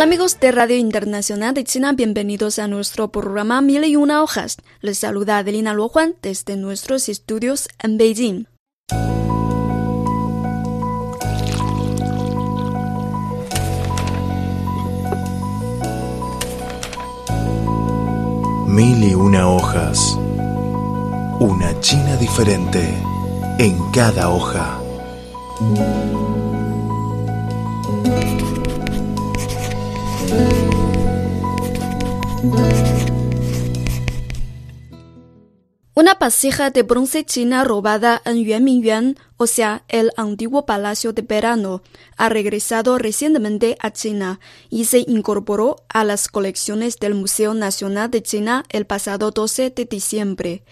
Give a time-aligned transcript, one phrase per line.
[0.00, 4.56] Hola amigos de Radio Internacional de China, bienvenidos a nuestro programa Mil y una hojas.
[4.80, 8.46] Les saluda Adelina Luojuan desde nuestros estudios en Beijing.
[18.68, 20.16] Mil y una hojas.
[21.40, 22.80] Una China diferente
[23.58, 24.80] en cada hoja.
[36.10, 41.82] Una vasija de bronce china robada en Yuanmingyuan, o sea, el antiguo palacio de verano,
[42.16, 48.24] ha regresado recientemente a China y se incorporó a las colecciones del Museo Nacional de
[48.24, 50.64] China el pasado 12 de diciembre.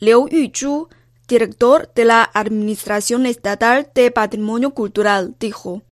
[0.00, 0.88] Liu Yuzhu,
[1.28, 5.82] director de la Administración Estatal de Patrimonio Cultural, dijo.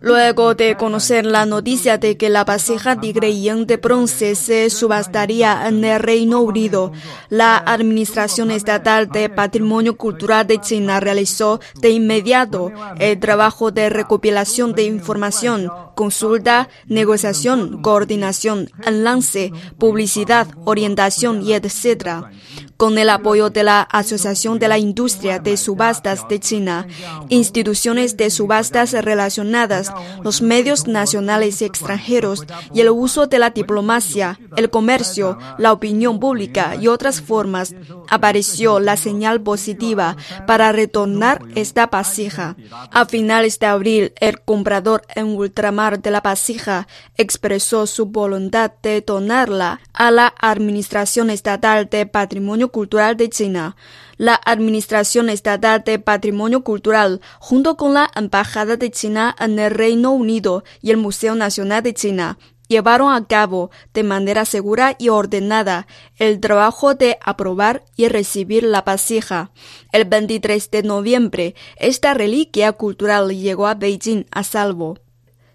[0.00, 5.66] Luego de conocer la noticia de que la vasija Tigre Ying de bronce se subastaría
[5.68, 6.92] en el Reino Unido,
[7.30, 14.74] la Administración Estatal de Patrimonio Cultural de China realizó de inmediato el trabajo de recopilación
[14.74, 22.26] de información, consulta, negociación, coordinación, enlace, publicidad, orientación y etc
[22.76, 26.86] con el apoyo de la Asociación de la Industria de Subastas de China,
[27.28, 29.92] instituciones de subastas relacionadas,
[30.22, 32.44] los medios nacionales y extranjeros
[32.74, 37.74] y el uso de la diplomacia, el comercio, la opinión pública y otras formas,
[38.08, 40.16] apareció la señal positiva
[40.46, 42.56] para retornar esta vasija.
[42.90, 49.00] A finales de abril, el comprador en ultramar de la vasija expresó su voluntad de
[49.00, 53.76] donarla a la Administración Estatal de Patrimonio Cultural de China.
[54.16, 60.12] La Administración Estatal de Patrimonio Cultural, junto con la Embajada de China en el Reino
[60.12, 62.38] Unido y el Museo Nacional de China,
[62.68, 68.82] llevaron a cabo de manera segura y ordenada el trabajo de aprobar y recibir la
[68.82, 69.50] vasija.
[69.92, 74.98] El 23 de noviembre, esta reliquia cultural llegó a Beijing a salvo.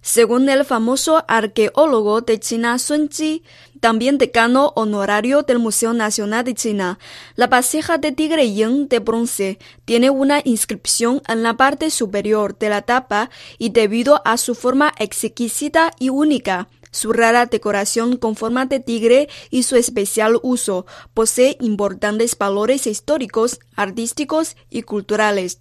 [0.03, 3.43] Según el famoso arqueólogo de China Sun Ji,
[3.81, 6.99] también decano honorario del Museo Nacional de China,
[7.35, 12.69] la vasija de tigre Ying de bronce tiene una inscripción en la parte superior de
[12.69, 18.67] la tapa y debido a su forma exquisita y única, su rara decoración con forma
[18.67, 20.85] de tigre y su especial uso
[21.15, 25.57] posee importantes valores históricos, artísticos y culturales.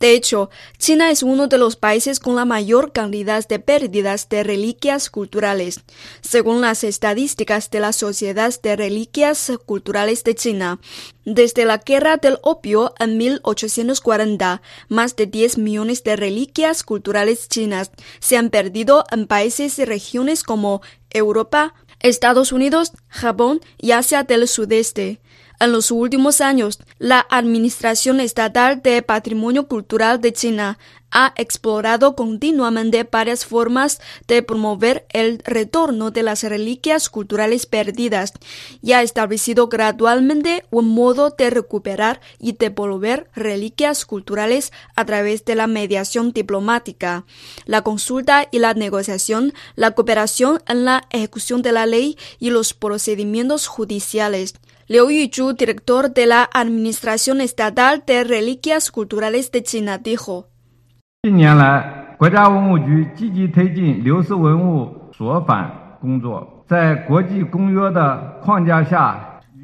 [0.00, 4.42] De hecho, China es uno de los países con la mayor cantidad de pérdidas de
[4.42, 5.80] reliquias culturales.
[6.20, 10.80] Según las estadísticas de la Sociedad de Reliquias Culturales de China,
[11.24, 17.90] desde la Guerra del Opio en 1840, más de 10 millones de reliquias culturales chinas
[18.20, 24.46] se han perdido en países y regiones como Europa, Estados Unidos, Japón y Asia del
[24.48, 25.20] Sudeste.
[25.60, 30.78] En los últimos años, la Administración Estatal de Patrimonio Cultural de China
[31.14, 38.32] ha explorado continuamente varias formas de promover el retorno de las reliquias culturales perdidas
[38.82, 45.54] y ha establecido gradualmente un modo de recuperar y devolver reliquias culturales a través de
[45.54, 47.24] la mediación diplomática,
[47.64, 52.74] la consulta y la negociación, la cooperación en la ejecución de la ley y los
[52.74, 54.54] procedimientos judiciales.
[54.86, 60.48] Liu Yuzhu, director de la Administración Estatal de Reliquias Culturales de China, dijo.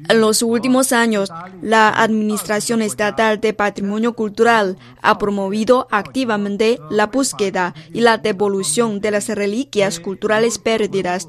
[0.09, 1.31] En los últimos años,
[1.61, 9.11] la Administración Estatal de Patrimonio Cultural ha promovido activamente la búsqueda y la devolución de
[9.11, 11.27] las reliquias culturales perdidas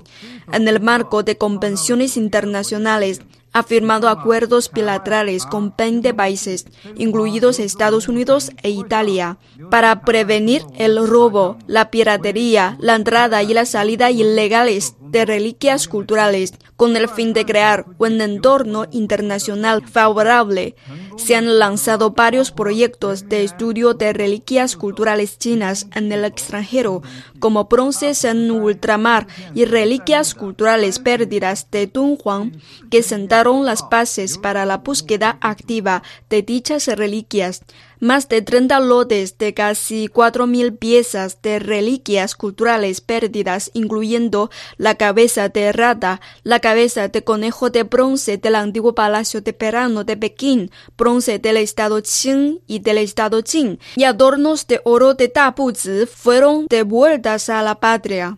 [0.51, 3.21] en el marco de convenciones internacionales
[3.53, 6.67] ha firmado acuerdos bilaterales con 20 países,
[6.97, 9.39] incluidos Estados Unidos e Italia,
[9.71, 16.55] para prevenir el robo, la piratería, la entrada y la salida ilegales de reliquias culturales,
[16.77, 20.75] con el fin de crear un entorno internacional favorable.
[21.17, 27.03] Se han lanzado varios proyectos de estudio de reliquias culturales chinas en el extranjero,
[27.39, 32.53] como bronces en ultramar y reliquias culturales perdidas de Dunhuang,
[32.91, 37.63] que sentaron las bases para la búsqueda activa de dichas reliquias
[38.03, 45.49] más de 30 lotes de casi 4.000 piezas de reliquias culturales perdidas, incluyendo la cabeza
[45.49, 50.73] de rata, la cabeza de conejo de bronce del antiguo Palacio de Verano de Pekín,
[50.99, 56.67] bronce del estado Qing y del estado Jin, y adornos de oro de Dabuzi fueron
[56.69, 58.37] devueltas a la patria.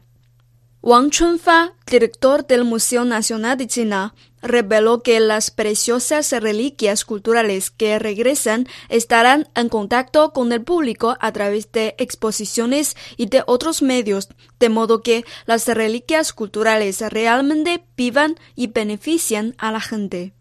[0.82, 4.14] Wang Chunfa, director del Museo Nacional de China,
[4.44, 11.32] reveló que las preciosas reliquias culturales que regresan estarán en contacto con el público a
[11.32, 14.28] través de exposiciones y de otros medios,
[14.60, 20.34] de modo que las reliquias culturales realmente vivan y benefician a la gente.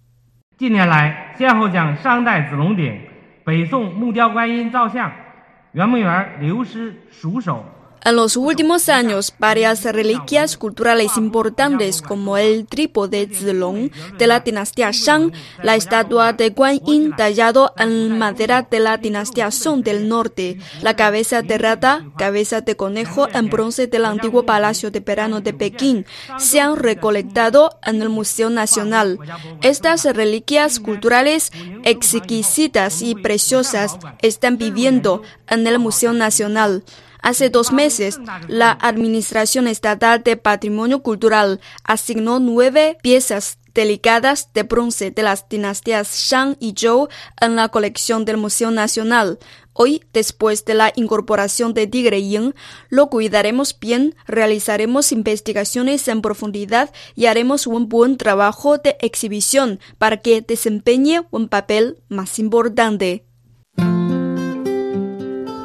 [8.05, 14.91] En los últimos años, varias reliquias culturales importantes como el trípode Zilong de la dinastía
[14.91, 20.57] Shang, la estatua de Guan Yin tallado en madera de la dinastía Song del norte,
[20.81, 25.53] la cabeza de rata, cabeza de conejo en bronce del antiguo Palacio de Verano de
[25.53, 26.05] Pekín,
[26.37, 29.17] se han recolectado en el Museo Nacional.
[29.61, 31.53] Estas reliquias culturales
[31.85, 36.83] exquisitas y preciosas están viviendo en el Museo Nacional.
[37.23, 45.09] Hace dos meses, la Administración Estatal de Patrimonio Cultural asignó nueve piezas delicadas de bronce
[45.09, 47.07] de las dinastías Shang y Zhou
[47.39, 49.39] en la colección del Museo Nacional.
[49.71, 52.53] Hoy, después de la incorporación de Tigre Ying,
[52.89, 60.17] lo cuidaremos bien, realizaremos investigaciones en profundidad y haremos un buen trabajo de exhibición para
[60.17, 63.25] que desempeñe un papel más importante.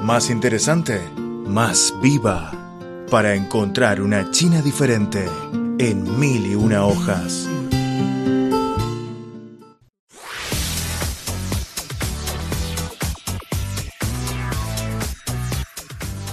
[0.01, 1.01] Más interesante
[1.49, 2.53] más viva,
[3.11, 5.25] para encontrar una China diferente
[5.79, 7.49] en mil y una hojas.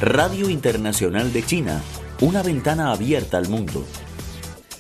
[0.01, 1.81] Radio Internacional de China,
[2.19, 3.85] una ventana abierta al mundo.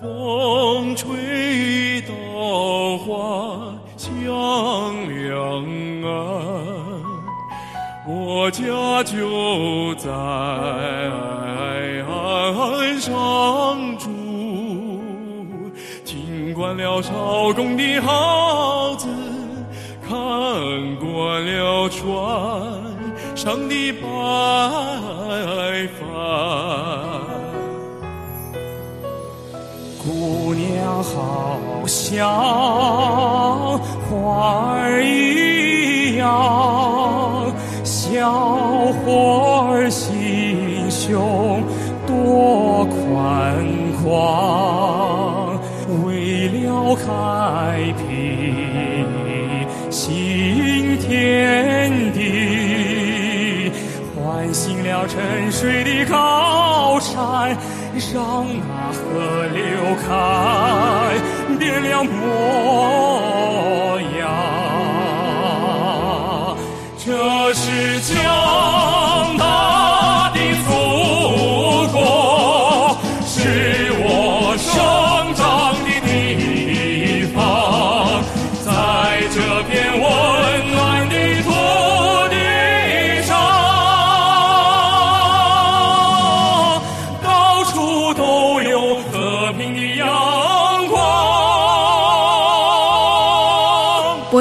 [0.00, 2.12] 风吹稻
[2.98, 4.12] 花香
[5.08, 5.32] 两
[6.02, 6.08] 岸。
[8.06, 10.10] 我家就在
[12.06, 14.08] 岸上住，
[16.04, 19.08] 听惯了少公的号子。
[20.08, 20.14] 看
[20.98, 22.04] 惯了船
[23.34, 27.35] 上的白帆。
[30.46, 32.24] 姑娘好像
[34.08, 38.30] 花儿一样，小
[38.92, 41.64] 伙儿心胸
[42.06, 43.66] 多宽
[44.04, 45.58] 广，
[46.04, 49.04] 为了开辟
[49.90, 53.72] 新天地，
[54.14, 57.56] 唤醒了沉睡的高山。
[57.98, 59.00] 让那河
[59.54, 59.64] 流
[60.06, 60.06] 开，
[61.58, 62.14] 变了模
[64.18, 64.22] 样。
[66.98, 67.06] 这
[67.54, 68.14] 是江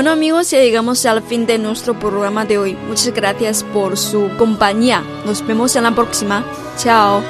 [0.06, 2.76] Bueno amigos, ya llegamos al fin de nuestro programa de hoy.
[2.76, 5.02] Muchas gracias por su compañía.
[5.26, 6.46] Nos vemos en la próxima.
[6.78, 7.24] Chao.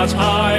[0.00, 0.49] God's heart.